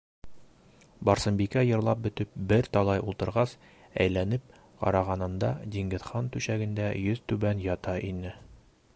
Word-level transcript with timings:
Барсынбикә 1.07 1.61
йырлап 1.65 1.99
бөтөп, 2.05 2.31
бер 2.51 2.69
талай 2.77 3.03
ултырғас 3.11 3.53
әйләнеп 4.05 4.55
ҡарағанында 4.85 5.51
Диңгеҙхан 5.75 6.31
түшәгендә 6.37 6.89
йөҙ 7.03 7.21
түбән 7.33 7.63
ята 7.67 7.95
ине. 8.09 8.33